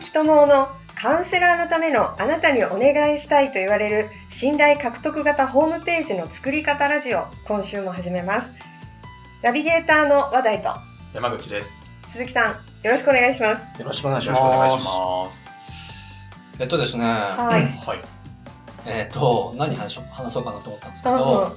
[0.00, 8.50] 木智夫のカウンセラーのためのあなたにお願いしたいと言われる信頼獲得型ホームページの作り方ラジオ今週も始めます。
[9.42, 10.70] ナビゲーターの話題と
[11.14, 11.86] 山口です。
[12.10, 12.52] 鈴木さん
[12.84, 13.80] よろしくお願いします。
[13.80, 14.42] よろしくお願いしよます。
[14.42, 15.50] ろしくお願いします。
[16.58, 17.62] えっとですね、はい。
[17.86, 18.00] はい。
[18.86, 21.56] えっと、何話しょ話そうかなと思ったんですけうんど、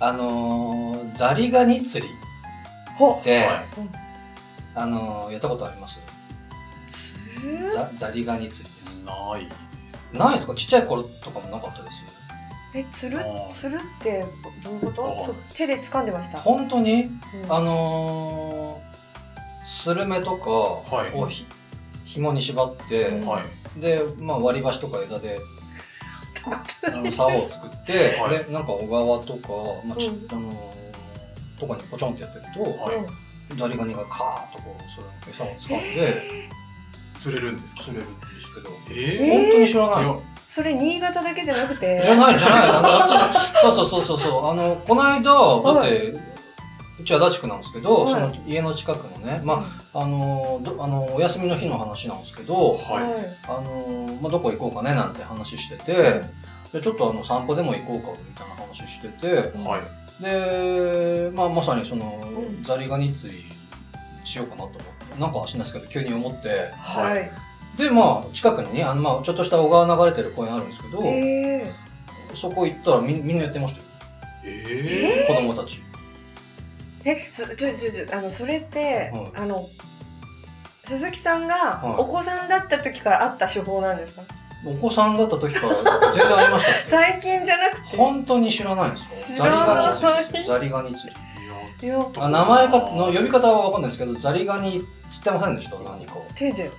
[0.00, 2.12] あのー、ザリガニ釣り
[2.98, 3.62] ほで、は
[4.74, 6.00] あのー、やったことあります？
[7.40, 8.84] つザザリガニ釣りい。
[8.84, 9.04] です。
[9.04, 9.50] ないで
[9.88, 10.08] す。
[10.12, 10.54] ないですか？
[10.54, 12.04] ちっちゃい頃とかもなかったです
[12.74, 14.24] えつるあーつるって
[14.62, 15.34] どういうこと？
[15.54, 16.38] 手で掴んでました？
[16.38, 17.02] 本当に？
[17.44, 17.52] うん。
[17.52, 20.50] あのー、スルメとか
[20.96, 21.12] はい。
[21.14, 21.46] をひ、
[22.04, 23.26] 紐に縛って、うん。
[23.26, 23.80] はい。
[23.80, 25.38] で、まあ、割り箸とか枝で
[26.84, 28.44] あの竿を作って、はい。
[28.44, 29.48] でなんか小川とか、
[29.86, 30.26] まあちうん。
[30.30, 32.96] あのーとかにポチョンってやってると、はい。
[32.96, 33.56] うん。
[33.56, 35.06] ザリガニがカーッとこうそれ
[35.46, 36.48] の餌を掴んで
[37.16, 37.82] 釣れるんですか？
[37.82, 39.98] 釣れるんですけど、ええ本当に知らない。
[39.98, 40.06] いや。
[40.08, 42.02] のそれ新潟だけじゃなくて？
[42.04, 42.38] じゃない。
[42.38, 44.48] じゃないあのあっちそうそうそうそうそう。
[44.50, 46.14] あのこの間だって、
[46.98, 48.14] うち足立区なんですけど、はい。
[48.14, 52.78] その家の近くのね、まああのどあのお休みの日の話なんですけど、はい。
[53.48, 56.22] あのまあ、どこ行こうかねなんて話してて、
[56.72, 60.22] でちょっとあの散歩でも行こうかみたいな話してて、はい。
[60.22, 62.64] で、まあ、まさにその、うん。
[62.64, 63.44] ザリガニ釣り
[64.24, 66.70] しようかなと思ってなんか知んないですけど急に思って。
[66.80, 67.30] ははい。
[67.76, 71.70] いでまあ近くにねあの、まあ、ちょっとした小川流れてる公園あるんですけど、え。
[72.34, 73.86] そこ行ったらみみんなやってましたよ。
[74.44, 75.82] え子供たち。
[77.04, 79.30] ー、えそちょちょちょあのそれって、はい。
[79.36, 79.68] あの
[80.84, 82.00] 鈴木さんがはい。
[82.00, 84.22] お子さんだった時からあった手法なんですか、
[84.64, 85.74] お子さんだった時から
[86.14, 87.96] 全然ありましたよ 最近じゃなくて？
[87.96, 89.76] 本当に知らないんですよザリ知らない。
[89.76, 90.54] ガニ釣りですよ。
[90.58, 91.16] ザリガニ釣り
[92.18, 95.76] あ名前かの呼び方は分かんないですけどザリガニ釣ってませんでした？
[95.78, 96.70] 何か手で。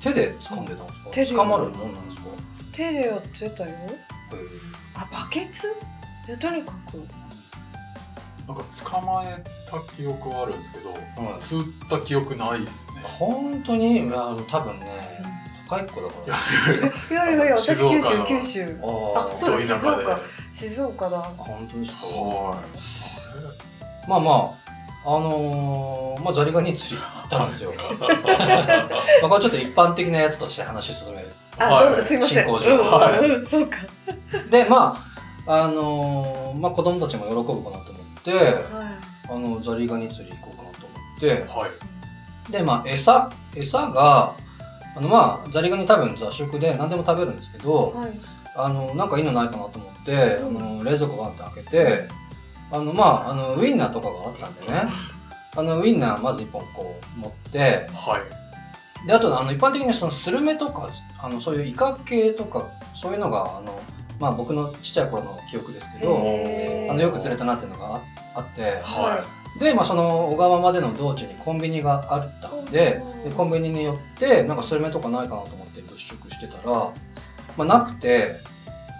[0.00, 1.10] 手で掴んでたんですか？
[1.12, 2.24] 手で掴まるもんなんですか？
[2.72, 3.70] 手でやってたよ。
[3.70, 3.98] へ
[4.94, 5.68] あバケツ？
[6.28, 7.06] いやとにかく。
[8.48, 11.40] なんか捕まえた記憶はあるんですけど、ーはい。
[11.40, 13.00] 釣った記憶ないですね。
[13.04, 13.92] 本当に？
[14.04, 15.22] いや多分ね
[15.68, 16.76] 高い子だから。
[17.08, 17.44] いやいや。
[17.44, 18.80] いや私九州九州。
[18.82, 19.64] ああそうで。
[19.64, 20.20] 静岡。
[20.52, 21.18] 静岡だ。
[21.18, 22.06] あ本当ですか？
[22.08, 22.62] は
[24.08, 24.62] まあまあ
[25.04, 27.72] あのー、まあザリガニ釣り行ったんですよ。
[27.98, 31.28] まあこれちょっと一般的なやつとして話進める。
[31.58, 31.88] あ、はい。
[31.90, 32.44] どうぞすいません。
[32.44, 33.46] 進行上うんはいうんうん。
[33.46, 33.76] そうか。
[34.48, 34.96] でま
[35.46, 38.62] ああのー、まあ子供たちも喜ぶかなと思っては
[39.28, 41.26] あのザリガニ釣り行こうかなと思って。
[41.26, 41.30] い。
[41.30, 41.66] は
[42.48, 42.52] い。
[42.52, 44.34] でまあ餌餌が
[44.96, 48.10] あのまあザリガニ多分雑食で何でも食べるんですけど、いはい。
[48.54, 50.56] あのなんかいいのないかなと思って、うん。
[50.58, 52.21] あの冷蔵庫バンって開けて
[52.72, 54.88] あのまああのウインナーとかがあったんでね。
[55.54, 57.86] あのウインナーまず1本こう持って。
[57.92, 59.06] はい。
[59.06, 60.88] であとあの一般的にそのスルメとか
[61.18, 63.78] あのそういうイカ系とかそういうのがあの、
[64.18, 66.16] まあ、僕のちっちゃい頃の記憶ですけど
[66.88, 68.02] あのよく釣れたなっていうのがあ
[68.34, 68.62] あって。
[68.82, 69.24] は
[69.58, 73.30] で、まあ、その小川までの道中にコンビニがあったんでうん。
[73.30, 76.92] でコンビニに寄ってなんかスルメとかないかなと思って物色してたら、
[77.58, 78.36] まあ、なくて。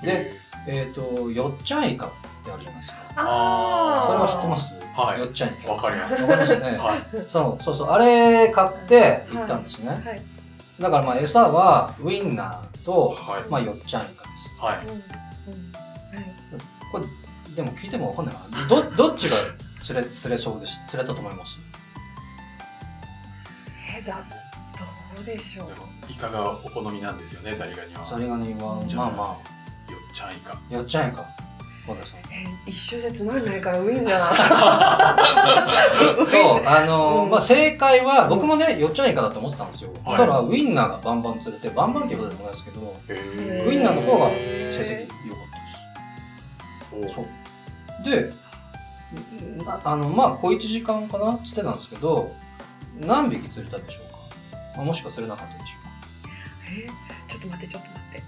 [0.02, 0.06] い。
[0.06, 2.10] でえっ、とよっちゃんイカっ
[2.44, 2.98] てあるじゃないですか。
[3.16, 4.06] あー。
[4.06, 4.76] それは知ってます？
[4.94, 5.20] はい。
[5.20, 6.22] よっちゃんイカわかります。
[6.22, 6.76] わかりますね。
[6.78, 7.06] はい。
[7.28, 7.88] そうそうそう。
[7.88, 10.22] あれ買って行ったんですね、はい。
[10.80, 13.50] だからまあ餌はウインナーと、はい。
[13.50, 14.54] まあ、よっちゃんイカです。
[14.60, 14.86] はい。
[16.90, 17.04] これ
[17.54, 18.66] でも聞いてもわかんないな。
[18.66, 19.36] どどっちが
[19.80, 21.58] 釣れ釣れそうです釣れたと思います？
[23.98, 24.24] えだ
[25.16, 25.68] どうでしょう。
[25.68, 28.04] でもイカがお好みなんですよね、ザリガニは。
[28.04, 28.82] ザリガニは。
[28.86, 29.38] じゃあまあまよ
[30.10, 30.52] っちゃんイカ。
[30.52, 31.24] あよっちゃんイカ
[31.84, 32.22] そうですね
[32.66, 34.16] え一緒じゃつまんないからウインナー
[36.26, 37.30] そうあのーうん。
[37.30, 40.02] まあ正解は僕もねよっちゃんイカだと思ってたんですよ、はい。
[40.04, 45.44] そしたらウインナーがバンバン釣れてバンバンっていうことでもないですけどへウインナーの方が成績良かっ
[46.92, 47.16] たです。
[47.18, 47.22] お。
[47.22, 47.26] そう。
[48.08, 48.30] で
[49.64, 51.38] なあのまあ小1時間かな？
[51.44, 52.32] つってたんですけど
[53.00, 54.18] 何匹釣れたでしょうか、
[54.76, 55.76] まあ、もしくは釣れなかったでしょ
[56.70, 56.86] え
[57.28, 58.22] ちょっと待ってちょっと待って。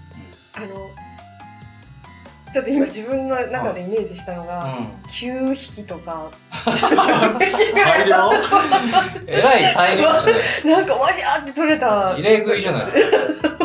[0.55, 0.89] あの
[2.55, 4.77] ちょっと今自分の中でイメージしたのうが、か、
[5.09, 6.31] 9匹とか。
[6.63, 8.29] 大量？
[8.29, 10.33] うん、えらい大量ですね。
[10.73, 12.13] なんかわしゃーって取れた。
[12.13, 13.57] 入れ食いじゃないですか。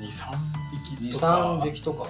[0.00, 0.30] 二三
[0.86, 1.26] 匹とか。
[1.26, 2.06] 23匹とか。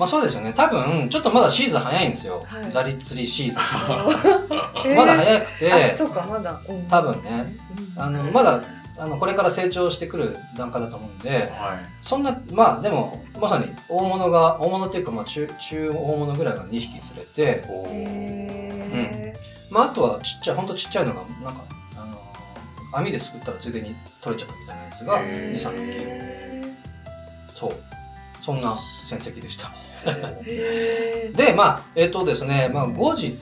[0.00, 0.52] まあそうですよね。
[0.52, 2.72] 多分ちょっとまだシーズン早いんですよ、はい。
[2.72, 3.62] ザリ釣りシーズン。
[4.96, 6.88] まだ早くあてそうかまだ、うん。
[6.88, 7.56] 多分ね。
[7.96, 8.60] うんあのまだ
[8.96, 17.70] あのこれから成長してくる段階だと思うんではそんなまあでもまさに大物が大物っていうかまあ中中大物ぐらいが2匹釣れてい。
[17.70, 17.88] おー。
[17.90, 19.34] へ
[19.70, 21.64] まああとはちっちゃいほんとちっちゃいのがなんか
[21.96, 22.18] あの
[22.92, 25.54] 網ですくったらついでに取れちゃったみたいなやつがへー。
[25.54, 25.98] 23匹。
[25.98, 26.74] へ
[27.48, 27.74] そう。
[28.42, 29.70] そんな戦績でした。
[30.46, 33.32] えでまあえっ、とですね、まあ、後日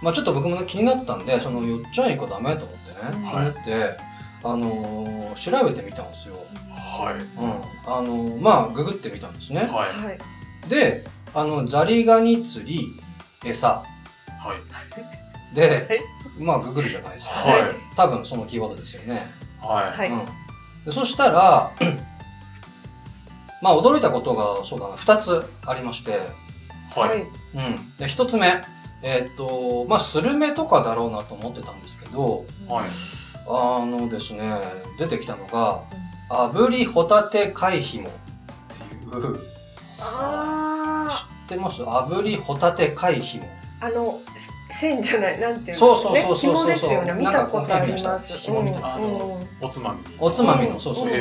[0.00, 3.22] まあちょっと僕もね気になったんでそのよっちゃんイカダメと思ってね、うん。
[3.30, 3.96] 気になって
[4.42, 6.34] あのー調べてみたんですよ。
[6.72, 7.14] はい。
[7.14, 7.50] うん。
[7.86, 9.68] あのーまあググってみたんですね、はい。
[9.70, 10.68] はい。
[10.68, 11.04] で
[11.34, 13.00] あのザリガニ釣り
[13.44, 13.68] 餌。
[13.68, 13.84] は
[15.52, 15.54] い。
[15.54, 16.00] で、はい。
[16.38, 17.74] まあググるじゃないですか、はい。
[17.96, 19.26] 多分そのキーワードですよね、
[19.60, 20.10] ははい。
[20.10, 20.24] うん、
[20.84, 21.72] でそしたら
[23.60, 26.14] まあ驚いたことがそうだな2つありまして、い。
[27.08, 27.20] はい。
[27.20, 28.62] うん、で1つ目
[29.02, 32.86] えっ、とまあスルメとかだろうなと思ってたんですけどはい。
[33.50, 34.52] あのですね
[34.98, 35.82] 出てきたのが
[36.28, 38.12] 炙りホタテ貝ひもっ
[39.10, 39.40] ていう知
[40.00, 41.08] あ
[41.44, 41.82] ってます？
[41.82, 43.44] 炙りホタテ貝ひも。
[43.80, 44.20] ああの
[44.70, 47.12] せ線じゃないなんていうそうそうそうそうそうですよね。
[47.12, 48.94] 見たことありなんますか紐みたいな。
[48.94, 49.08] あうんう。
[49.08, 49.98] んのおつまみ。
[50.18, 51.20] おつまみのそうそうそうそう。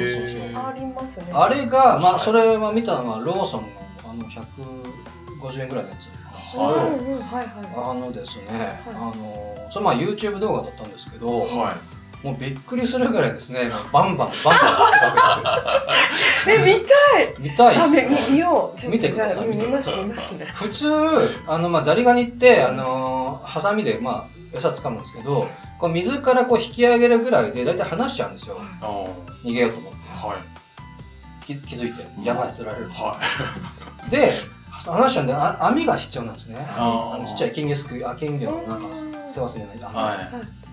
[0.56, 1.26] ありますね。
[1.32, 2.22] あれが、まあ、はい。
[2.22, 3.68] それは見たのはローソンの
[4.10, 6.10] あの150円ぐらいのやつ
[6.48, 11.76] ですけど、はいうんうんはいはあのですね、あのそれまあ YouTube 動画だったんですけど、は
[12.24, 15.72] もうびっくりするぐらいですね、バンバンバンバンつけたわ
[16.48, 17.50] いえ見たいけですよ。
[17.50, 18.10] 見たいあですよ。
[18.10, 20.88] 見見よう見てください見ます見ますね普通、
[21.46, 25.48] あの、まあ、ザリガニって、あのハサミで、まあ、餌掴むんですけど、
[25.80, 28.58] こう水からこう引き上げるぐらいで、だいたい離しちゃうんですよ。
[29.44, 29.98] 逃げようと思って。
[30.10, 30.58] はい
[31.48, 32.90] 気気づいて、やばい、釣られる。
[32.90, 33.18] は
[34.12, 34.34] で、
[34.80, 36.66] 話したんで、あ網が必要なんですね。
[36.78, 38.90] あのちっちゃい金魚すくい、あ、金魚のなんかう
[39.30, 40.18] ん世話するような、いあのはい。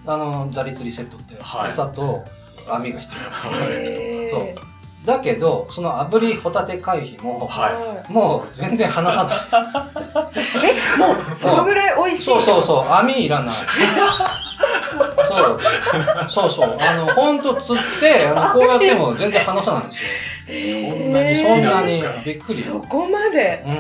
[0.07, 1.71] あの、ザリ釣りセットって、はい。
[1.71, 2.25] 餌と
[2.71, 3.53] 網が必要なんですよ。
[3.81, 5.07] へそう。
[5.07, 8.13] だけど、その炙りホタテ回避も、はい。
[8.13, 9.51] もう全然離さないです。
[10.65, 12.25] えもうそのぐらい美味しい？
[12.25, 12.43] そう。
[12.43, 13.55] そうそう、網いらない。
[15.27, 15.61] そう、
[16.31, 20.09] そうそう、あの、ほんと釣って、あのこうやっても全然離さないんですよ。
[20.47, 22.23] そんなにそんなに好きなんですか？
[22.25, 22.63] びっくり。
[22.63, 23.73] そこまでう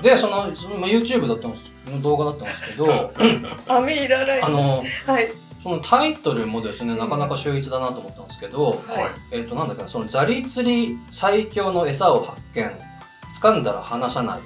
[0.00, 0.02] ん。
[0.02, 3.12] で、その、そのまあ YouTube だったんですの動画だったんですけど、
[3.68, 5.28] 網いらないあの、はい
[5.62, 8.80] そのタイトルもですね、なかなか秀逸だなと思ったんですけど、はい
[9.30, 12.68] えっ、と、なんだっけな、そのザリ釣り最強の餌を発見。
[13.40, 14.40] 掴んだら離さない。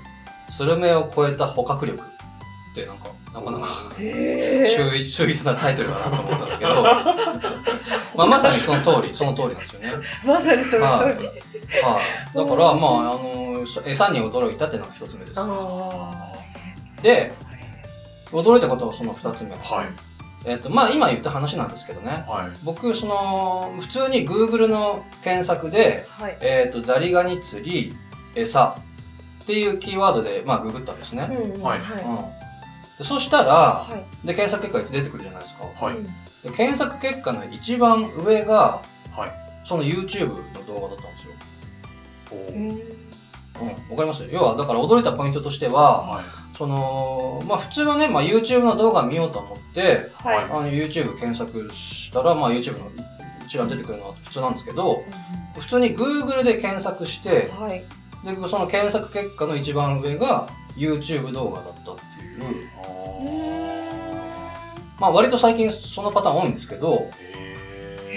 [0.50, 2.04] スルメを超えた捕獲力。
[2.80, 3.66] って、なんか、なかなか
[3.98, 6.82] 秀逸秀逸なタイトルだなと思ったんですけど、
[8.14, 9.92] まあ、まさにその通り、その通りなんですよね。
[10.24, 11.28] まさにその通り
[11.82, 12.00] は
[12.34, 12.36] い。
[12.36, 15.34] だから、まあ、あの、餌に驚いたっていうのが一つ目です。
[15.36, 16.22] あ
[17.02, 17.32] で、
[18.30, 19.50] 驚いたことはその二つ目。
[19.50, 19.86] はい
[20.44, 22.24] えっ、と、まあ、今言った話なんですけどね。
[22.28, 27.96] はい僕、その、普通に Google の検索で、ーはいえっ、と、ザリガニ釣り、
[28.36, 28.76] 餌
[29.42, 31.28] っていうキーワードで、まあ、ググったんですね。
[31.30, 32.45] うんはいうん。
[32.98, 33.86] でそしたら、は
[34.24, 34.26] い。
[34.26, 35.64] で、検索結果出てくるじゃないですか。
[35.86, 35.96] はい。
[35.96, 36.04] うん。
[36.04, 36.10] で
[36.56, 39.32] 検索結果の一番上が、はい。
[39.64, 41.32] その YouTube の動画だったんですよ。
[42.32, 42.54] おー。
[42.54, 42.68] うん。
[42.70, 43.68] うん。
[43.90, 44.28] わかります？
[44.32, 46.24] 要は、だから驚いたポイントとしては、はい。
[46.56, 50.36] その、まあ普通はね、まあ YouTube の動画見ようと思って、はい。
[50.36, 50.44] はい。
[50.44, 52.90] あの YouTube 検索したら、まあ YouTube の
[53.44, 55.04] 一覧出てくるのは普通なんですけど、
[55.58, 57.84] 普通に Google で検索して、はい。
[58.24, 61.96] で、その検索結果の一番上が YouTube 動画だったっ
[64.98, 67.10] まあ割と最近そのパターン多いんですけど、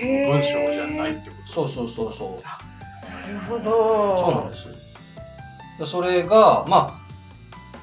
[0.01, 1.51] 文章じゃないってこと？
[1.51, 2.41] そうそうそうそう。
[2.41, 3.63] なるほど。
[4.19, 4.67] そうなんです。
[5.79, 6.99] でそれが、まあ、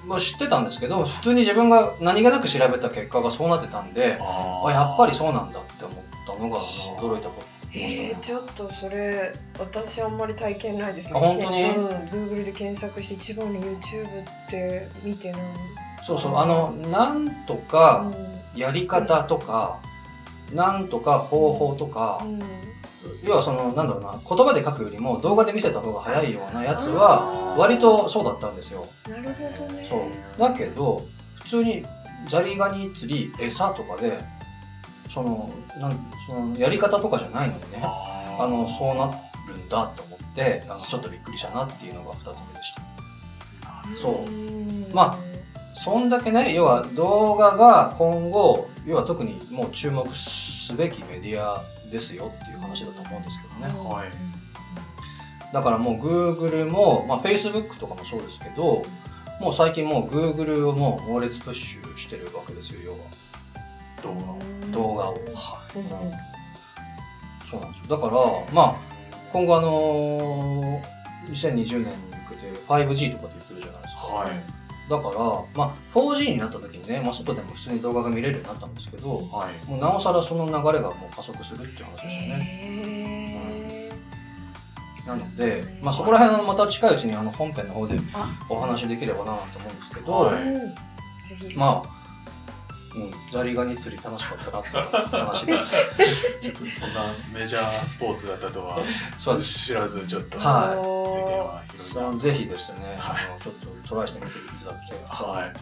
[0.06, 5.96] まあ、知ってたんですけど、普通に自分が何気なく調べた結果がそうなってたんで、ああ、やっぱりそうなんだって思っ
[6.26, 6.58] たのが、
[6.98, 7.46] 驚いたこと。
[7.74, 11.14] えー、ちょっとそれ私あんまり体験ないですね。
[11.16, 11.64] あ本当に？
[11.64, 11.86] うん。
[12.08, 15.40] Google で検索して一番の YouTube って見てない
[16.06, 18.08] そうそう、あの、なんとか
[18.56, 19.80] うやり方とか、
[20.54, 22.40] なんとか方法とか、んうん。
[23.24, 28.86] 要はその、なんだろうな、言葉で書くよりも動画で見せた方が早いようなやつは、割とそうだったんですよ。
[29.08, 29.86] なるほどね。
[29.90, 30.40] そう。
[30.40, 31.02] だけど、
[31.42, 31.84] 普通に
[32.30, 34.20] ザリガニ釣り、餌とかで、
[35.08, 39.10] その、なんそのやり方とかじゃないのにね、ああの、そうな
[39.48, 42.82] るんだと思って、あのちょっとびっくりしたなっていうのが二つ目でした。
[43.96, 44.90] そううん。
[44.92, 45.18] ま
[45.76, 53.90] そんだけね、要は動画が今後、要は特にもう注目すべきメディアですよっていう話だと思うんですけどね。
[53.90, 54.08] はい
[55.52, 58.84] だからもう Google も、まあ Facebook とかもそうですけど、
[59.40, 62.98] もう最近もう Google をもう猛烈プッシュしてるわけですよ、要は。
[64.02, 64.38] 動画を
[64.72, 65.22] 動画をうん
[67.48, 67.96] そうなんですよ。
[67.96, 68.76] だから、まあ、
[69.32, 70.96] 今後あのー
[71.30, 71.84] 2020年に向
[72.30, 74.02] けて 5G とかって言ってるじゃないですか。
[74.14, 74.55] はい
[74.88, 75.18] だから、
[75.54, 79.70] まあ、4G になった時にね、まあ、外でも普通に動画が見れるようになったんですけど、はい。
[79.70, 82.48] もうなおさらその流れがもう加速するっていう話ですよね。
[82.50, 91.56] へーなので、まあ、そこら辺はまた近いうちにあの本編の方であお話できればなと思うんですけど、はい。
[91.56, 91.95] まあ、
[92.96, 95.76] うん、ザリガニ釣り楽しかったなっていう話です。
[96.40, 98.78] ちょっとそんなメジャースポーツだったとは。
[99.38, 100.80] 知らずちょっと世はい間
[101.44, 101.92] は広いな。
[101.92, 104.34] そのぜひですね、はいあのちょっとトライしてみてい
[104.64, 104.98] ただきたい。
[105.06, 105.52] はい。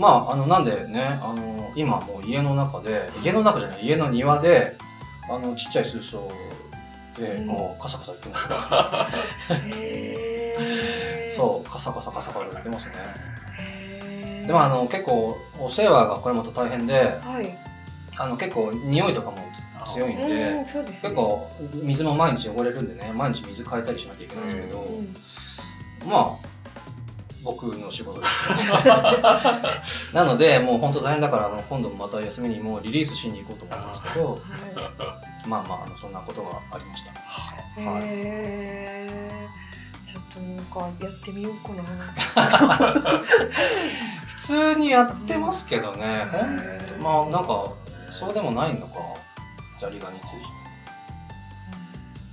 [0.00, 4.76] まあ、あの、なんでね、あの、今もう家の中で、家の中じゃない、家の庭で、
[5.30, 6.28] あの、ちっちゃい水槽
[7.16, 8.38] で、うんもうカサカサ言ってま
[11.30, 12.94] すそう、カサカサカサカサ言ってますね。
[14.46, 17.58] でも、あの、結構、お世話がこれまた大変で、はい。
[18.16, 19.38] あの、結構、匂いとかも
[19.94, 21.10] 強いんで、うん、そうですね。
[21.10, 21.50] 結構、
[21.82, 25.14] 水も毎日汚れるんでね、毎日水変えたりしなきゃいけないんですけど、うん
[26.08, 26.52] まあ、
[27.44, 28.56] 僕の仕事ですよ。
[30.14, 34.40] なので、もう本当大変だから、あの今度また休みにもうリリースしに行こうと思うんですけど、はい
[35.48, 37.12] まあまあ、あのそんなことがありました。
[37.12, 38.02] はい
[40.12, 41.82] ちょっとなんかやってみようかな。
[44.42, 47.00] 普通にやってますけどね、ほん。
[47.00, 47.70] まあなんか、
[48.10, 48.94] そうでもないのか、
[49.78, 50.48] ザリガニ釣り。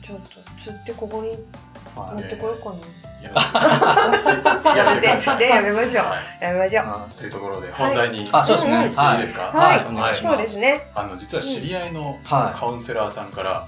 [0.04, 0.28] ちょっと
[0.64, 1.30] 釣ってここに
[1.96, 2.76] は持ってこようかな。
[3.22, 5.08] やめて。
[5.14, 6.06] やめて、でやめましょう。
[6.06, 6.86] はいやめましょう。
[6.88, 8.76] あというところで本題にあ、そうですね。
[8.76, 8.86] い。
[8.88, 9.52] いですか？
[9.54, 10.16] はい。
[10.16, 10.38] そうま。
[10.38, 10.90] ですすね。
[10.96, 12.60] あの実は知り合いのはい。
[12.60, 13.68] カウンセラーさんから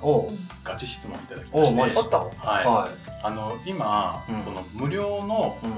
[0.64, 1.80] ガチ質問いただきまして。
[1.80, 2.28] は
[2.64, 2.66] い。
[2.66, 2.88] は
[3.24, 4.44] あの今うん。
[4.44, 5.68] その無料のい。
[5.68, 5.74] うん。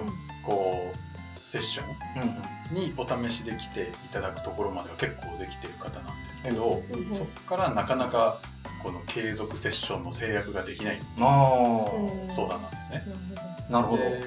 [0.46, 1.84] こうセッショ
[2.15, 8.39] うんンにお試しで来ていただくところまでは結構できてる方なんですけどうんそこからなかなか
[8.82, 13.05] この継続セッションの制約ができない相談なんですね。
[13.70, 14.03] あ、なるほど。
[14.03, 14.22] で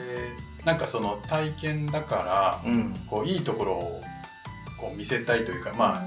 [0.64, 2.94] なんかその体験だからうん。
[3.08, 4.02] こういいところを
[4.76, 6.02] こう見せたいというかまあ。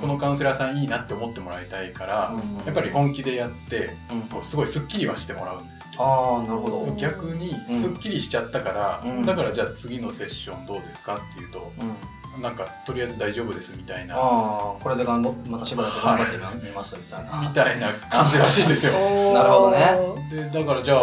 [0.00, 2.56] このカウンセラーさんいいなって思ってもらいたいからうん。
[2.66, 4.20] やっぱり本気でやってうん。
[4.22, 5.88] こうすごいすっきりはしてもらうんですよ。
[5.98, 6.94] ああ、なるほど。
[6.96, 7.78] 逆にうん。
[7.78, 9.22] すっきりしちゃったから、うん。
[9.24, 12.42] だからじゃあ次のセッションどうですかっていうとうん。
[12.42, 14.14] なんかとりあえず大丈夫ですみたいな。
[14.16, 17.40] これで頑張またしばらく頑張ってみますみたいな。
[17.40, 18.92] みたいな感じらしいんですよ。
[19.32, 19.96] なるほどね。
[20.30, 20.98] でだからじゃあ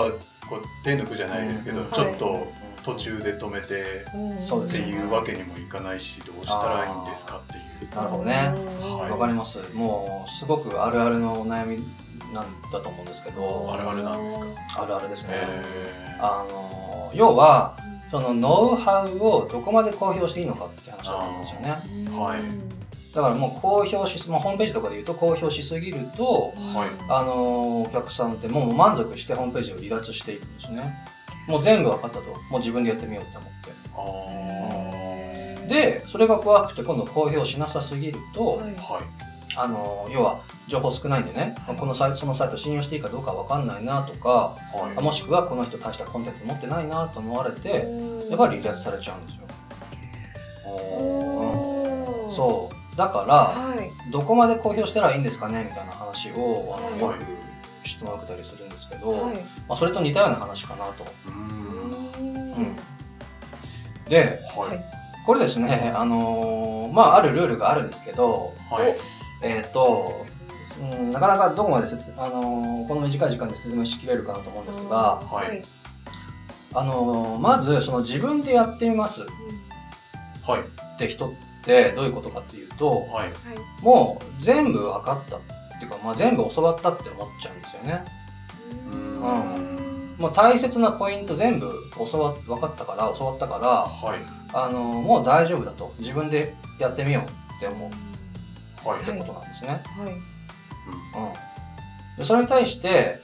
[0.48, 1.92] こう手抜くじゃないですけど、うん。
[1.92, 7.96] ちょっとうん途中で止めてっていうわけにもいかないしどうしたらいいんですかっていう。
[7.96, 8.34] なるほどね。
[8.34, 9.60] はいわかります。
[9.74, 11.78] もう、すごくあるあるのお悩み
[12.34, 14.46] なんだと思うんですけど、あるあるなんですか？
[14.84, 15.34] あるあるですね。
[15.36, 16.24] えー。
[16.24, 17.76] あの、要は、
[18.12, 21.70] そのノウハウをどこまで公表していいのかって話だと思うんですよね。
[22.16, 22.42] はい。
[23.16, 26.90] だからもう公表し、まあ、ホームページとかで言うと公表しすぎると、はい。
[27.10, 30.96] あのお客さんってもう満足してホームページを離脱していくんですね。
[31.48, 32.32] もう全部分かったと。
[32.50, 33.48] もう自分でやってみようって思
[35.66, 35.68] って。
[35.68, 38.66] で、それが怖くて今度公表しなさすぎると、はい。
[38.68, 44.30] はいあの要は情報少ないんでね、このサイトそのサイト信用していいかどうか分かんないなとか、
[44.74, 44.98] はい。
[44.98, 47.70] あもしくはこの人大したコンテンツ持ってないなと思われて、
[48.30, 49.44] やっぱり離脱されちゃうんですよ。
[52.30, 52.98] そう。
[52.98, 53.92] だから、はい。
[54.12, 56.38] どこまで公表したらいいんですかねみたいな話を
[57.00, 57.20] よはい。
[57.20, 57.26] く
[57.84, 59.36] 質問を受けたりするんですけど、はい。
[59.68, 61.06] まあ、それと似たような話かなと。
[61.28, 62.54] うーん。
[62.54, 62.76] うん。
[64.10, 64.80] で、はい。
[65.26, 68.96] これですね、 あのーまあ、あるルールがあるんですけど、はい。
[69.42, 70.26] えっ、と、
[70.82, 75.62] うん、なかなかどこまで説、あのーこの短い時間で説明しきれるかなと思うんですが、はい。
[76.76, 79.26] あのーまずその自分でやってみますっ
[80.46, 80.64] はい。
[81.00, 81.32] て人っ
[81.64, 83.32] てどういうことかっていうと、はい。
[83.82, 85.38] もう全部分かった
[85.84, 88.06] っていうか、まあ、全部教わったって思っちゃうんですよね。
[88.92, 89.00] うん。
[90.18, 94.20] もう大切なポイント全部教わ分かったから教わったからはい。
[94.54, 95.94] あのもう大丈夫だと。
[96.00, 97.24] 自分でやってみよう
[97.58, 97.92] って思
[98.86, 98.88] う。
[98.88, 99.02] はい。
[99.02, 99.70] ってことなんですね。
[99.70, 99.82] はい。
[100.14, 100.16] う
[102.16, 103.20] ん、でそれに対して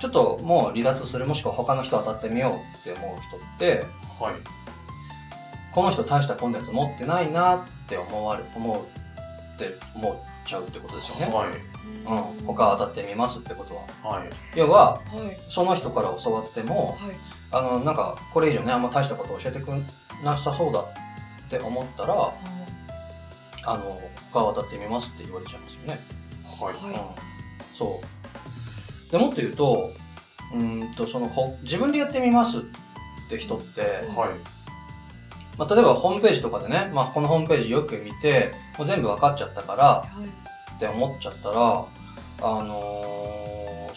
[0.00, 3.84] ちょっともう離脱するもしくは他の人当たってみようって思う人って
[4.20, 4.34] はい。
[5.72, 8.86] この人大したコンテンツ持ってないなって思われ思うっ
[9.58, 11.34] て思っちゃうってことですよね。
[11.34, 11.67] はい
[12.06, 14.16] うん、他当たってみますってことは。
[14.16, 14.30] はい。
[14.54, 15.36] 要ははい。
[15.50, 17.12] その人から教わってもはい。
[17.50, 19.86] あのなんかこれ以上ねあんま大したこと教えてくん
[20.22, 20.84] なさそうだっ
[21.48, 22.34] て思ったら
[23.64, 24.00] あの
[24.32, 26.00] 他渡ってみますって言われちゃいますよね。
[26.60, 26.74] はい。
[26.74, 26.92] はい。
[26.92, 28.00] うん、そ
[29.08, 29.12] う。
[29.12, 29.90] でもっと言うと
[30.52, 32.60] うーんとそのほ自分でやってみますっ
[33.28, 34.58] て人って、はい。
[35.58, 41.84] まあ、例えばホームページとかでね、まあ、このホームページよく見てもう全部分かっちゃったからはいって思っちゃったらあ
[42.40, 43.18] のー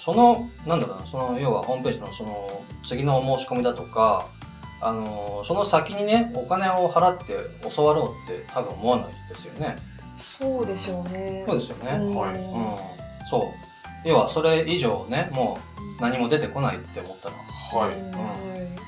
[0.04, 4.28] そのなんだろうなその要はホームページのその次のお申し込みだとか
[4.82, 7.36] あのその先にねお金を払って
[7.70, 9.76] 教わろうって多分思わないですよね。
[10.16, 11.46] そうでしょうね。
[11.48, 12.00] そうですよね。
[12.04, 12.16] うん。
[12.16, 12.34] はい。
[12.34, 13.44] うん、そ
[14.04, 14.08] う。
[14.08, 15.60] 要はそれ以上ねも
[16.00, 17.36] う何も出てこないって思ったら
[17.80, 17.96] はい。
[17.96, 18.12] うん。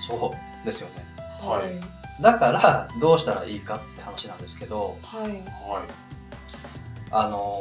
[0.02, 1.06] そうですよね。
[1.42, 2.22] はい。
[2.24, 5.30] だからどうしたらいいかって話なんですけどはい。
[5.30, 6.13] はい
[7.14, 7.60] あの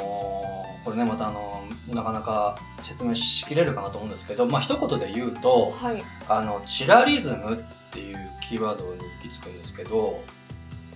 [0.49, 6.03] ーこれねまたあのーなかなか説明しきれるかなと思うんですけどまあ一言で言うとはい。
[6.29, 8.17] あのチラリズムっていう
[8.49, 10.21] キーワードに行き着くんですけど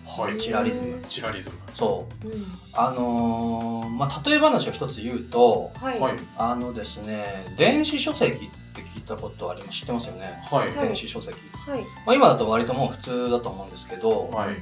[0.05, 0.39] はい。
[0.39, 1.01] チラリズム。
[1.09, 1.57] チラリズム。
[1.75, 2.27] そう。
[2.29, 2.45] うん。
[2.73, 6.01] あのーまあ例え話を一つ言うとはい。
[6.01, 6.15] はい。
[6.37, 10.41] あのですね電子書籍って聞いたことあります知ってますよね？
[10.51, 10.75] はい。
[10.75, 10.87] はい。
[10.89, 11.33] 電子書籍、
[11.69, 11.81] はい。
[12.07, 14.57] まあ、今だと割ともう普通だと思うんですけど、はい。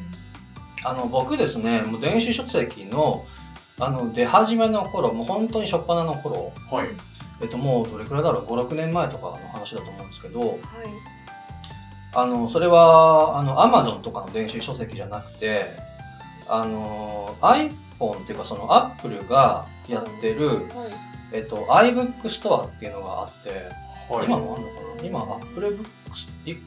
[0.84, 3.24] あの僕ですねもう電子書籍の
[3.80, 6.88] あの出始めの頃もう本当に初っ端の頃はい。
[7.42, 10.60] えっともうどれくらいだろう？56年前とかの話だと思うんですけどはい。
[12.14, 15.66] あのそれはあの Amazon とかの電子書籍じゃなくて
[16.48, 20.60] あの iPhone っていうかその Apple がやってる、はい。
[21.32, 23.48] えっと、iBook ストアっていうのがあって、
[24.08, 24.26] はい。
[24.26, 25.02] 今もあるのかな？
[25.02, 25.86] 今 Apple Book,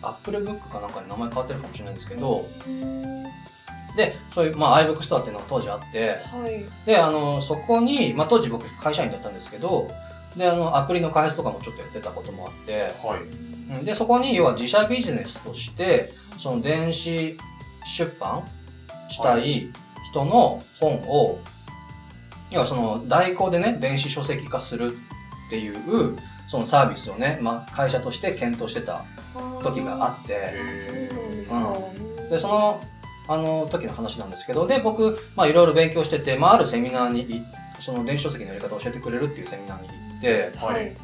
[0.04, 3.24] Apple Book かなんかに名前変わってるかもしれないんですけどうん
[3.98, 6.20] でそういう、まあ、iBook ストアっていうのが当時あって。
[6.32, 6.66] はい。
[6.86, 9.88] であのそこに、まあ、当時僕会社員だったんですけど
[10.38, 12.94] であのアプリの開発とかもちょっとやってたこともあって。
[13.06, 13.22] はい。
[13.22, 17.38] うんでそこに要は自社ビジネスとしてその電子
[17.86, 18.48] 出版
[19.10, 19.70] したい
[20.10, 21.40] 人の本を、
[22.50, 24.96] 要はその代行でね電子書籍化する
[25.48, 26.16] っていう
[26.48, 29.04] そのサービスをね、まあ、会社として検討してた
[29.62, 30.54] 時があって。
[31.50, 32.30] うなん。
[32.30, 32.82] でその
[33.28, 37.44] あの時の話なんですけどで僕まあいろいろ勉強してて、まあ、あるセミナーにい
[37.80, 40.96] その電子書籍のやり方を教えてくれるっていうセミナーに行ってはい。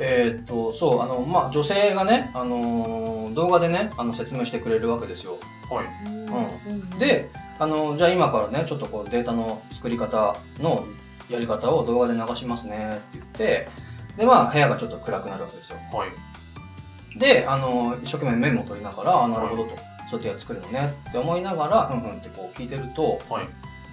[0.00, 5.38] えーっとそうあのまあ女性がね、あのー動画でねあの説明してくれるわけですよ。
[5.68, 5.86] はい。
[6.08, 6.98] うん。
[6.98, 10.84] であのじゃあ今からねちょっとこうデータの作り方の
[11.28, 13.68] やり方を動画で流しますねって言って
[14.16, 15.78] でまあ部屋がちょっと暗くなるわけですよ。
[15.92, 17.18] はい。
[17.18, 19.76] であの一生懸命メモを取りながらあなるほどと、
[20.10, 22.02] そうやって作るのねって思いながらうん。
[22.02, 23.48] うんってこう聞いてるとはい。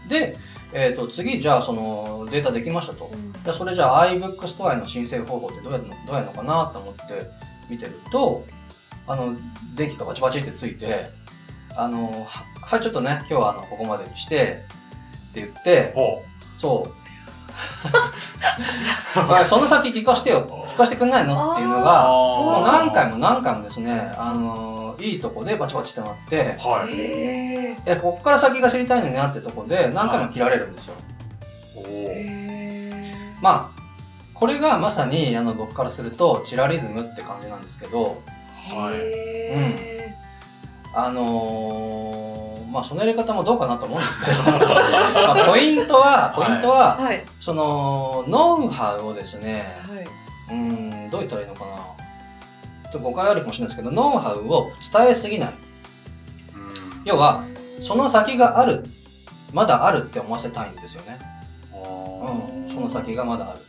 [0.09, 0.37] で、
[0.73, 3.05] えー、と次じゃあそのデータできましたと。
[3.05, 3.33] うん。
[3.33, 7.01] じゃあそれじゃあ iBook ストアへの申請方法ってどうやるのどうやるのかなと思って
[7.69, 8.45] 見てると
[9.07, 9.35] あの
[9.75, 11.09] 電気がバチバチってついて
[11.75, 14.63] あのははいちょっとね今日はあのここまでにして
[15.31, 16.23] って言ってほ
[16.55, 17.01] そう。
[19.19, 20.65] はいその先聞かしてよ。
[20.69, 21.51] 聞かしてくんないの？
[21.53, 26.93] っていうのうがあもうー何回も何回もですねあのいいとこでバチバチってなってはい。
[26.93, 30.93] へいやこっから先が知りたいのになってとこで何回も切られるんですよ、
[31.75, 31.85] おー。
[31.85, 31.89] ー。
[31.89, 33.81] へまあ
[34.33, 38.95] これがまさにあの僕からするとチラリズムって感じなんですけどーはい。
[38.95, 40.15] へ
[40.93, 47.23] あのーまあそのやり方もどうかなと思うんですけど まあポイントはポイントは、ーはい。
[47.39, 49.77] そのノウハウをですね
[50.49, 50.55] はい。
[50.55, 52.00] うんどう言ったらいいのかな
[52.91, 55.49] と誤解あるかもしれないですけどノウハウを伝えすぎない。
[55.49, 55.55] うん。
[57.05, 57.45] 要は
[57.81, 58.83] その先がある
[59.53, 61.19] まだあるって思わせたいんですよね、
[61.73, 63.61] あうん、ーその先がまだある。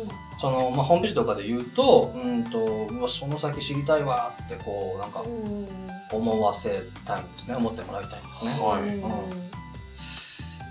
[0.00, 0.08] うん。
[0.40, 5.68] その、まあ、ホームページとかで言うとうんとうわその先知りたいわってこうなんかうん。
[6.10, 7.56] 思わせたいんですね。
[7.56, 8.58] 思ってもらいたいんですね。
[8.60, 8.82] はい。
[8.82, 9.12] うん。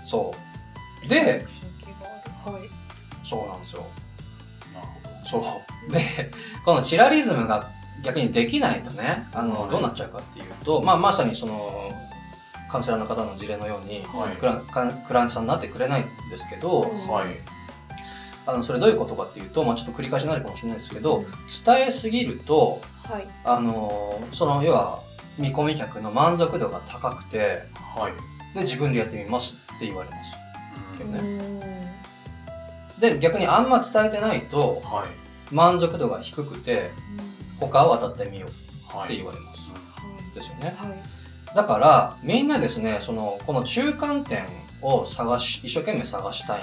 [0.04, 0.34] そ
[1.04, 1.08] う。
[1.08, 1.46] で
[2.44, 2.62] はい。
[3.24, 3.86] そうなんですよ
[5.30, 5.92] そう。
[5.92, 6.30] で
[6.64, 7.70] このチラリズムが
[8.02, 9.70] 逆にできないとねあの、はい。
[9.70, 11.90] どうなっちゃうかっていうと、まあ、まさにその
[12.70, 14.36] カウンセラーの方の事例のようにはい。
[14.36, 17.26] クランクランクライアントさんになってくれないんですけど、うんはい。
[18.46, 21.26] あのそれどういうことかっていうと、まあ、ちょっと繰り返しになるかもしれないですけど
[21.66, 23.28] 伝えすぎるとはい。
[23.44, 25.00] あのその要は
[25.38, 27.64] 見込み客の満足度が高くて
[27.96, 28.54] はい。
[28.54, 30.32] で自分でやってみますって言われます。
[31.00, 31.12] うん。
[31.12, 31.18] ね
[31.62, 31.77] うん
[33.00, 35.54] で逆にあんま伝えてないとはい。
[35.54, 36.90] 満足度が低くて
[37.58, 38.52] 他を当たってみようっ
[38.90, 39.16] てはい。
[39.16, 40.74] 言われます、はいですよね。
[40.78, 41.54] はい。
[41.54, 44.46] だからみんなですねそのこの中間点
[44.82, 46.62] を探し一生懸命探したい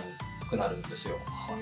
[0.50, 1.18] くなるんですよ。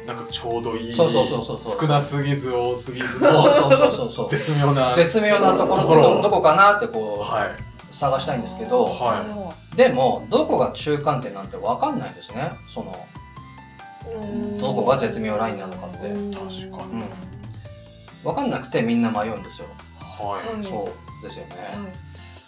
[0.05, 1.81] なんかちょうどいいそうそうそうそうそう。
[1.81, 4.29] 少なすぎず多すぎずそうのそうそうそうそう。
[4.29, 7.49] 絶妙な絶妙なところどどこかなってこうはい。
[7.91, 8.86] 探したいんですけど。
[8.86, 12.51] はでもどこが中間点なんて分かんないですね。
[12.67, 13.22] そのうん
[14.59, 16.07] どこが絶妙ラインなのかって。
[16.07, 16.33] うん。
[16.33, 16.61] 確かに。
[16.61, 17.03] うん。
[18.23, 19.67] 分かんなくてみんな迷うんですよ、
[19.99, 20.55] はい。
[20.55, 20.89] うんそ
[21.21, 21.55] うですよね、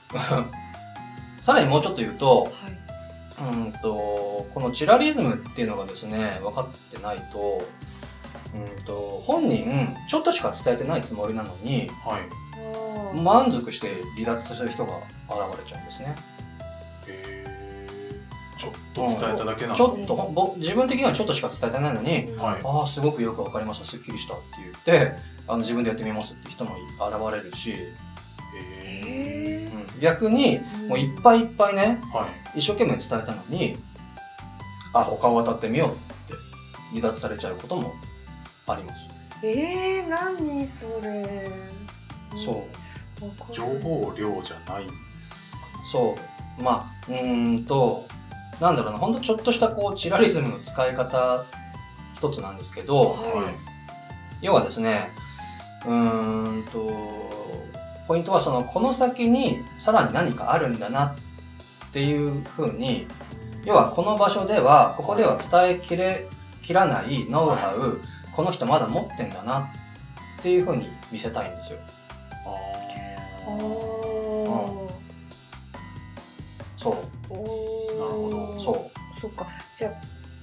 [0.09, 1.43] はい。
[1.43, 2.51] さらにもうちょっと言うとはい。
[3.37, 7.61] うんとこのチラリズムっていうのがですね分かってないと
[8.53, 12.21] うんと本人ちょっとしか伝えてないつもりなのにはい。
[12.57, 14.97] あ満足して離脱する人が
[15.29, 16.15] 現れちゃうんですね。
[17.07, 17.34] へー
[18.57, 22.61] ちょっと伝えただけなのちょっと自分的にはちょっとしか伝えてないのに、はい。
[22.63, 25.15] ああすごくよくわかりましたすっきりしたって言って
[25.47, 27.77] あの自分でやってみますって人も現れるし、へ
[29.05, 29.99] へうん。
[29.99, 32.59] 逆にーもういっぱいいっぱいねーはい。
[32.59, 33.77] 一生懸命伝えたのに
[34.93, 36.33] あ他を渡ってみようって
[36.91, 37.93] 離脱されちゃうことも
[38.67, 39.09] あります。
[39.43, 41.51] えー、何それ。
[42.37, 43.53] そう。
[43.53, 44.93] 情報量じゃないんで
[45.83, 45.91] す。
[45.91, 46.15] そ
[46.59, 46.63] う。
[46.63, 48.07] まあうーんと
[48.59, 51.45] なんだろうなほんとちょっとしたこうチラリズムの使い方
[52.15, 53.75] 一つなんですけどはい。
[54.41, 55.11] 要はですね
[55.85, 56.89] うーんと
[58.07, 61.15] ポイントはそのこの先にさらに何かあるんだなっ
[61.91, 63.07] ていうふうに
[63.65, 66.27] 要はこの場所ではここでは伝えきれ
[66.61, 67.99] きらないノウハウ、
[68.35, 69.71] この人まだ持ってんだな
[70.39, 71.79] っていうふうに見せたいんですよ。
[72.45, 72.49] あ
[73.47, 74.67] あうおーなる
[77.29, 77.74] ほど
[79.27, 79.47] そっか。
[79.77, 79.89] じゃ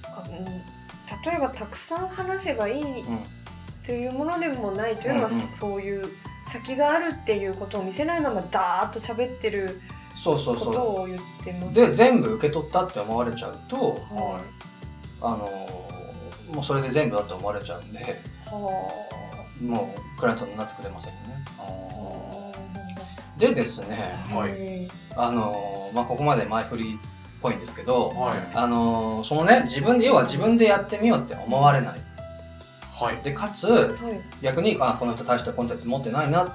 [0.05, 3.19] ああうん例えばたくさん話せばいいうん。
[3.85, 5.41] というものでもないというのは、うんうん。
[5.41, 6.05] そそういう
[6.47, 9.81] 先があるっていうことを見せないままダーッと喋ってる
[10.15, 11.71] そうそうことそを言ってます。
[11.71, 11.73] う。
[11.73, 13.75] で全部受け取ったって思われちゃうと
[14.15, 14.41] は
[15.21, 18.03] あのーもうそれで全部だって思われちゃうんでい
[18.45, 18.59] は
[19.59, 21.45] もうクライアントになってくれませんよね。
[21.57, 24.83] ああでですねはい。
[24.83, 27.12] いあのーまあここまで前振りっ
[27.43, 28.37] ぽいんですけど、はい。
[28.55, 31.99] あのーそのね自分で要は自分でやってみようって思われない。
[32.91, 33.17] はい。
[33.23, 33.93] でかつはい。
[34.41, 36.47] 逆にあこの人大したコンテンツ持ってないな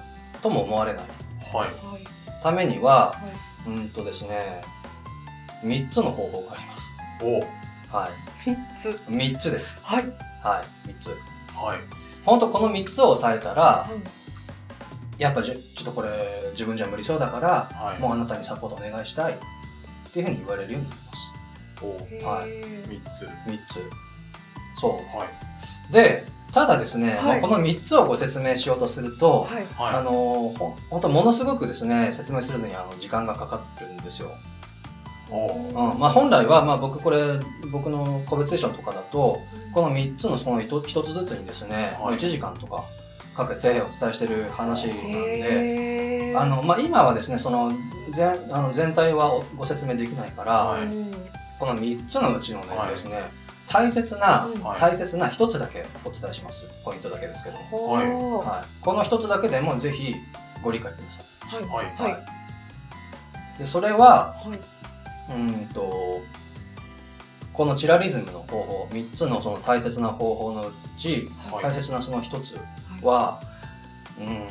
[0.42, 1.04] とも思われない。
[1.52, 1.66] はい。
[1.66, 2.42] はい。
[2.42, 3.14] ためにはは
[3.66, 3.70] い。
[3.70, 4.62] うんとですね
[5.62, 6.96] 3つの方法があります。
[7.22, 7.40] お。
[7.94, 8.08] は
[8.46, 8.88] 三つ。
[8.90, 8.92] い
[9.34, 9.80] 3つです。
[9.84, 10.04] はい。
[10.42, 10.88] はい。
[10.88, 11.08] 3つ。
[11.54, 11.78] はい。
[12.24, 13.88] 本当この3つを押さえたらは
[15.18, 15.22] い。
[15.22, 16.08] やっぱじゅちょっとこれ
[16.52, 17.98] 自分じゃ無理そうだからはい。
[18.00, 19.38] もうあなたにサポートお願いしたい
[20.08, 22.24] っていうふうに言われるようになります。
[22.24, 22.50] はい。
[22.50, 22.88] ー。
[22.88, 23.24] 三つ。
[23.24, 24.08] 3つ。
[24.80, 25.00] そはい、
[25.90, 27.40] うでただですね、はい。
[27.40, 29.54] もうこの3つをご説明しようとすると、はい。
[29.76, 34.30] はい、あのほ本当ものすごくですね説明するのにあの時間がかかってるんですよ、
[35.30, 35.98] おうん。
[35.98, 37.18] まあ、本来は、まあ、僕これ
[37.70, 39.38] 僕の個別セッションとかだと
[39.74, 42.14] この3つのその 1, つずつにですね、はい。
[42.14, 42.84] 1時間とか
[43.38, 47.72] かけてお伝えしてる話なんであの、まあ、今はですねその
[48.10, 50.86] 全あの全体はおご説明できないから、はい。
[50.86, 52.90] うんこの3つのうちのね、はい。
[52.90, 53.18] ですね
[53.68, 54.48] 大切な、
[54.78, 60.14] 大切な1つだけお伝えしますポイントだけですけど、はい、この1つだけでもぜひ
[60.62, 61.64] ご理解ください。
[61.64, 61.84] はい。
[61.86, 62.12] はい。
[62.12, 62.18] は
[63.56, 63.58] い。
[63.58, 64.58] でそれははい。
[65.30, 66.22] うーんと
[67.52, 71.64] このチラリズムの方法3つのその大切な方法のうちはい。
[71.64, 72.56] 大切なその1つ
[73.02, 73.40] は
[74.18, 74.46] うーん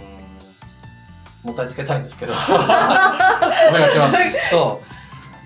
[1.43, 2.33] もったいつけたいんですけど。
[2.33, 4.17] お願いします。
[4.49, 4.87] そう。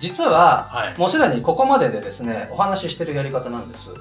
[0.00, 0.98] 実ははい。
[0.98, 3.92] もうすでにここまででですねお話ししてるやり方なんです。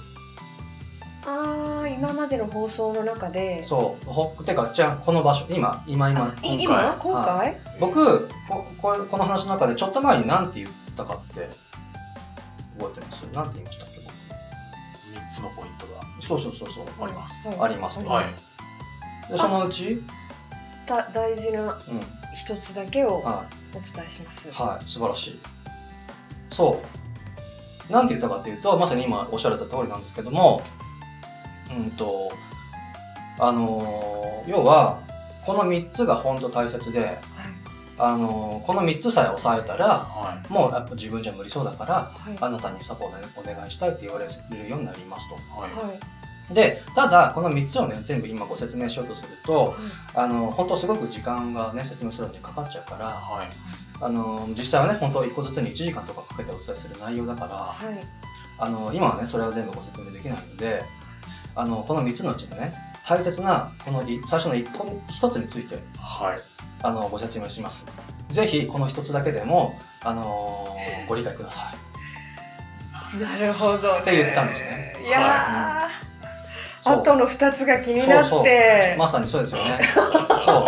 [1.28, 3.64] ああ今までの放送の中で。
[3.64, 4.06] そう。
[4.10, 6.62] ほてかじゃあこの場所今今今今回。
[6.64, 6.98] 今？
[7.00, 7.58] 今回？
[7.80, 11.50] 僕ここれこの話の中でちょっと前に何て言ったかって
[12.80, 13.30] 覚えてます？
[13.34, 14.00] 何て言いましたっけ？
[14.00, 14.12] 僕。
[15.14, 16.02] 三つのポイントが。
[16.20, 16.86] そうそうそうそう。
[17.04, 17.48] あります。
[17.48, 17.58] はい。
[17.60, 18.26] ありますはい。
[18.26, 18.32] で
[19.38, 20.04] そのうち、
[20.86, 21.78] だ大事なうん、
[22.36, 24.50] 一つだけをはお伝えします。
[24.50, 25.40] い、はい、素晴らしい。
[26.50, 26.82] そ
[27.90, 27.92] う。
[27.92, 30.62] なんて言ったかっていうと、まさに今おっしゃられた通りなんですけども、
[31.76, 32.32] うんと、
[33.40, 35.02] あのー要は、
[35.46, 37.20] この3つが本当大切で、はい。
[37.98, 42.38] あのーこの3つさえ押さえたら、はもうやっぱ自分じゃ無理そうだから、はい。
[42.40, 45.36] あなたにサポートお願いしたいって言われるようになりますと。
[45.36, 45.88] いはい。
[45.88, 46.21] はい
[46.54, 49.76] で、ただ、この3つをね、全部今ご説明しようとすると、
[50.14, 53.50] あの、本当すごく時間がね、説明するのにかかっちゃうから、はい。
[54.02, 58.08] あの実際はね本当1個ずつに1時間とかかけてお伝えする内容だからはい。
[58.58, 60.84] あの今はねそれは全部ご説明できないので
[61.56, 62.74] あのこの3つのうちのね
[63.06, 66.40] 大切なこのい最初の 1, 個1つについてはい。
[66.84, 67.86] あのご説明します。
[68.32, 70.76] ぜひこの1つだけでもあの
[71.08, 71.74] ご理解くださ
[73.20, 74.96] なるほど、ね、って言ったんですね。
[75.06, 75.92] いやー、い。
[75.92, 76.11] そう
[76.84, 78.14] あとの二つが気になって。
[78.30, 78.98] そうそう。
[78.98, 79.82] まさにそうですよね。
[80.44, 80.66] そう。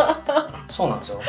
[0.69, 1.21] そうなんですよ。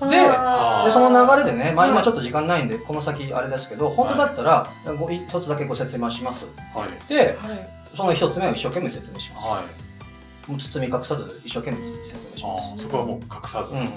[0.00, 4.66] ででその流れでね、まあ、はい今ちょっと時間ないんでこの先あれですけど本当だったら
[4.98, 6.48] ご1つだけご説明します。
[6.74, 7.08] はい。
[7.08, 7.68] ではい。
[7.94, 10.50] その1つ目を一生懸命説明します、はい。
[10.50, 12.74] もう包み隠さず一生懸命説明しあます。
[12.74, 13.86] ーそこはもう隠さず、うんうん。
[13.86, 13.90] へ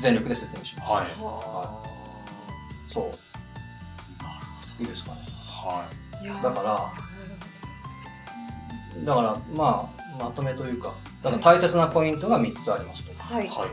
[0.00, 1.04] 全力で説明します、ーはい。
[1.20, 1.82] は
[2.88, 4.82] そう。
[4.82, 5.18] いいですかね。
[5.46, 5.84] は
[6.22, 6.42] い。
[6.42, 6.92] だから
[9.04, 13.12] だからまあまとめというかだから大切なポイントが3つありますと。
[13.18, 13.48] はい。
[13.48, 13.68] はい。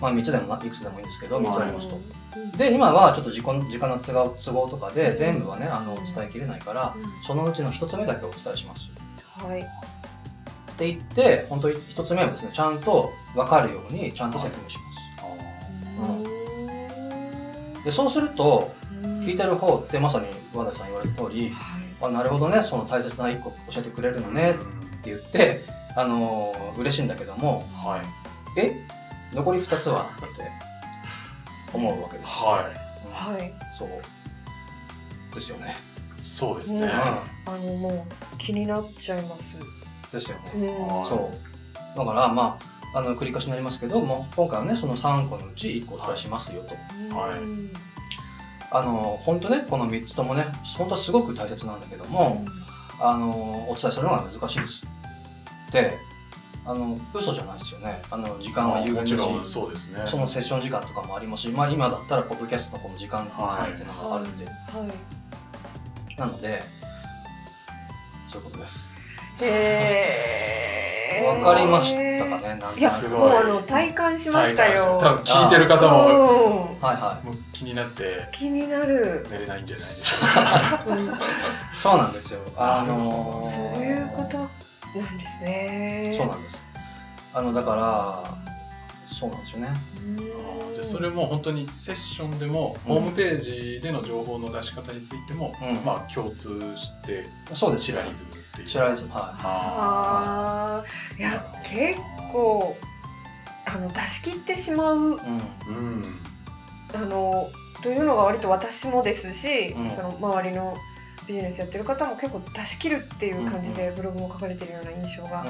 [0.00, 1.96] まあ3つでもないくつでもいいんですけど3つありますと。
[1.96, 2.50] うん。
[2.52, 6.94] で今はちょっと時間時間の都合都合とかで全部はねあの伝えきれないから
[7.26, 8.90] そのうちの1つ目だけお伝えします。
[9.44, 9.60] はい。
[9.60, 9.64] っ
[10.78, 14.78] て言って本当に1つ目はですねちゃんと分かるようにちゃんと説明し
[15.96, 16.10] ます。
[16.10, 16.24] うん。
[17.84, 21.52] でそうすると聞いてる方ってまさに和田さん言われた通り
[22.02, 22.62] あなるほどね。
[22.62, 24.52] その大切な1個教えてくれるのね。
[24.52, 24.54] っ
[25.02, 25.64] て言って
[25.96, 28.02] あのー嬉しいんだけどもは
[28.56, 28.60] い。
[28.60, 28.74] え？
[29.32, 30.10] 残り2つは？
[30.16, 30.50] って
[31.72, 32.26] 思うわけです。
[32.26, 32.46] よ。
[32.46, 32.70] は
[33.06, 33.52] うんはい。
[33.76, 33.88] そう。
[35.34, 35.74] ですよね。
[36.22, 36.88] いそうですうんね。
[36.92, 39.54] あのもう気になっちゃいます。
[40.12, 40.76] ですよね。
[41.08, 41.30] そ
[41.94, 41.98] う。
[41.98, 42.58] だから、ま
[42.92, 47.16] あ、あの、繰り返しになりますけども、今回はね、その3個のうち1個お伝えしますよと。
[47.16, 47.38] はい。
[47.38, 47.72] うん
[48.76, 50.44] あの、本当ね、この3つともね、
[50.76, 52.44] 本当すごく大切なんだけども、
[53.00, 54.82] あの、お伝えするのが難しいです。
[55.72, 55.98] で、
[56.66, 58.02] あの、嘘じゃないですよね。
[58.10, 59.16] あの、時間は有限だし、
[59.50, 64.56] そうですねそのセッション時間とかもありますし、まあ今だったら、ポッドキャストのこの時間範囲っていうのがあるんで、はい
[66.18, 66.62] なので、
[68.28, 68.94] そういうことです。
[69.40, 70.75] へー
[71.24, 72.40] わかりましたかね。
[72.42, 73.18] なんかいやすごい。
[73.20, 74.98] もうあの体感しましたよ。
[75.00, 76.86] 多分聞いてる方もうん。
[76.86, 80.84] はいはもう気になって気になる寝れないんじゃないですか。
[81.76, 82.40] そうなんですよ。
[82.56, 86.14] あのーそういうことなんですね。
[86.16, 86.64] そうなんです。
[87.34, 88.55] あのだから
[89.18, 89.72] そうなんですよね。
[89.98, 90.16] うん。
[90.18, 92.94] じゃあそれも本当にセッションでも、うん。
[92.96, 95.84] ホームページでの情報の出し方についても、うん。
[95.84, 98.68] まあ共通してそうですシラリズムっていう。
[98.68, 101.18] シラリズムはああー。
[101.18, 101.98] いや結
[102.30, 102.76] 構
[103.64, 105.00] あの出し切ってしまうい。
[105.00, 105.16] うん。
[105.16, 105.18] ー
[105.68, 106.04] うん
[106.94, 107.48] あの
[107.82, 109.90] というのが割と私もですし、うん。
[109.90, 110.76] その周りの
[111.26, 115.44] ビジネスやってる方も結構出し切るっていう感じでブログも書かれてるような印象があ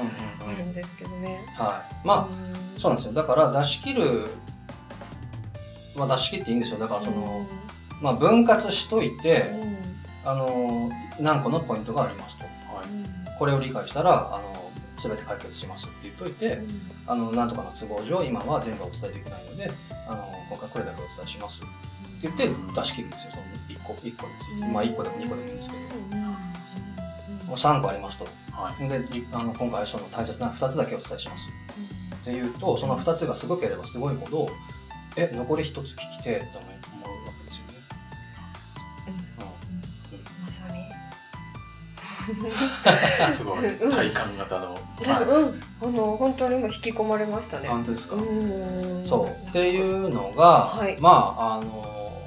[0.57, 1.45] るんですけどね。
[1.57, 2.07] はい。
[2.07, 3.13] まあそうなんですよ。
[3.13, 4.27] だから出し切る
[5.95, 6.79] まあ出し切っていいんですよ。
[6.79, 7.45] だからその、
[8.01, 9.77] まあ分割しというんて、うん。
[10.29, 12.45] あの何個のポイントがありますと。
[12.45, 13.37] はい。
[13.37, 16.61] これを理解したらあの全て解決しますって言っといて。
[17.07, 19.71] あのなんとかの都合上今は全部お伝えできないので
[20.09, 21.67] あの今回これだけお伝えしますって
[22.23, 23.31] 言って出し切るんですよ。
[23.31, 24.67] その1個1個について。
[24.67, 26.17] まあ1個でも2個でもいいんですけど。
[27.47, 28.25] もう3個ありますと。
[28.51, 28.89] はい。
[28.89, 31.47] でじあの今回その大切な2つだけお伝えします
[32.27, 34.49] っていうとその2つがすごければすごいほど
[35.15, 36.71] え残り1つ聞きてえって思う
[37.25, 37.73] わけですよね、
[40.45, 40.67] まさ
[43.25, 43.31] に。
[43.31, 43.65] すごい。
[43.65, 47.69] うん体感型の、うん、あの本当に今引き込まれましたね。
[47.69, 49.01] 本当ですか、うん。
[49.05, 49.27] そう。
[49.49, 50.97] っていうのが、はい。
[50.99, 52.21] まああの、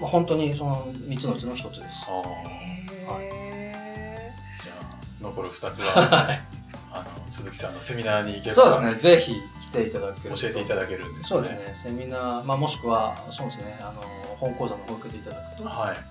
[0.00, 2.06] まあ、本当にその3つのうちの1つです。
[2.08, 3.22] あー。
[3.22, 6.40] へじゃあ残る2つは
[6.96, 14.02] あの鈴木さんのセミナーに行けばそうですねぜひ来ていただけると教えていただけるんですそうですね、セミナー、まあ、もしくは、そうですね、あの、
[14.38, 16.02] 本講座の方を受けていただくと、あはいの、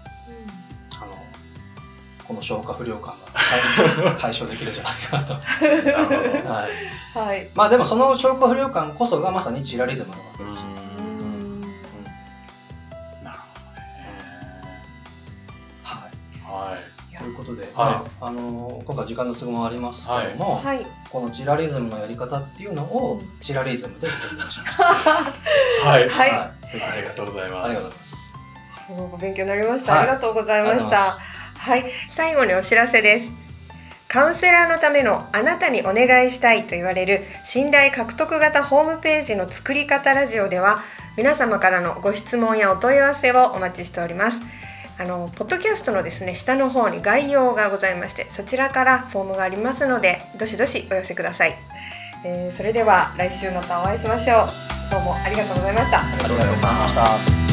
[2.28, 5.34] この消化不良感が解解消できるんじゃないかなと。
[5.34, 6.72] なるほどはい。
[7.14, 7.50] ーはい。
[7.54, 10.66] まあでもその消化不良感こそがまさにチラリズムなわけですよ。
[11.00, 11.62] うん
[13.24, 13.78] なるほどね
[15.84, 16.10] は
[16.70, 16.72] い。
[16.72, 16.80] はい
[17.20, 20.86] ということで、はいまあ、あの、今回時間の都合もありますけども、はい。
[21.10, 24.82] このチラリズムのやり方っていうのをうんチラリズムで説明します。
[25.86, 26.52] はい、はいあ
[26.98, 28.16] りがとうございますありがとうございます。
[28.88, 29.92] すごく勉強になりました。
[29.94, 31.14] はいありがとうございました。
[31.58, 33.46] はい、最後にお知らせです。
[34.08, 40.84] カウンセラーのためのあなたにお願いしたいと言われる信頼獲得型ホームページの作り方ラジオでは
[41.18, 44.40] 皆様からのご質問やお問い合わせをお待ちしております。
[44.98, 51.56] あのポッドキャストのですね下の方に概要がございましてそちらからフォームがありますのでどしどしお寄せください、
[52.24, 54.48] えーそれでは来週またお会いしましょう。
[54.92, 56.00] どうもありがとうございました。
[56.00, 56.62] ありがとうございまし
[56.96, 57.45] た。